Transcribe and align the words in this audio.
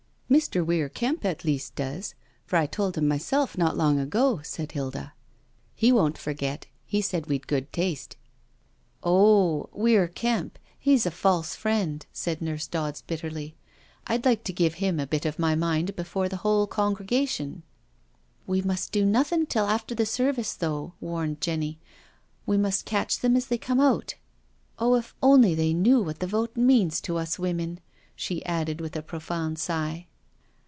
••Mr. 0.33 0.65
Weii; 0.65 0.87
Kemp 0.93 1.25
at 1.25 1.43
least 1.43 1.75
does, 1.75 2.15
for 2.45 2.55
I 2.55 2.65
told 2.65 2.97
him 2.97 3.05
myself 3.05 3.57
not 3.57 3.75
long 3.75 3.99
ago,*' 3.99 4.39
said 4.45 4.71
Hilda. 4.71 4.99
•* 5.11 5.11
He 5.75 5.91
won*t 5.91 6.17
forget— 6.17 6.67
he 6.85 7.01
said 7.01 7.25
we'd 7.25 7.47
good 7.47 7.73
taste."•• 7.73 8.15
Oh, 9.03 9.69
Weir 9.73 10.07
Kemp, 10.07 10.57
he^s 10.85 11.05
a 11.05 11.11
false 11.11 11.53
friend, 11.53 12.05
said 12.13 12.41
Nurse 12.41 12.65
Dodds 12.67 13.01
bitterly;'• 13.01 13.55
Td 14.19 14.25
like 14.25 14.45
to 14.45 14.53
give 14.53 14.75
him 14.75 15.01
a 15.01 15.05
bit 15.05 15.25
of 15.25 15.37
my 15.37 15.53
mind 15.53 15.97
before 15.97 16.29
the 16.29 16.37
whole 16.37 16.65
congregation. 16.65 17.55
*• 17.55 17.61
We 18.47 18.61
must 18.61 18.93
do 18.93 19.03
nothing 19.05 19.45
till 19.47 19.65
after 19.65 19.93
the 19.93 20.05
service 20.05 20.53
though,'* 20.53 20.93
warned 21.01 21.41
Jenny 21.41 21.77
—we 22.45 22.55
must 22.57 22.85
catch 22.85 23.19
them 23.19 23.35
as 23.35 23.47
they 23.47 23.57
come 23.57 23.81
out. 23.81 24.15
Oh, 24.79 24.95
if 24.95 25.13
only 25.21 25.55
they 25.55 25.73
knew 25.73 26.01
what 26.01 26.19
the 26.19 26.25
vote 26.25 26.55
means 26.55 27.01
to 27.01 27.17
us 27.17 27.37
women 27.37 27.81
I 27.81 27.81
she 28.15 28.45
added, 28.45 28.79
with 28.79 28.95
a 28.95 29.01
profound 29.01 29.59
sigh. 29.59 30.07